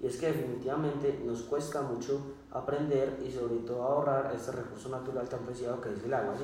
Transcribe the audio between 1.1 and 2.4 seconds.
nos cuesta mucho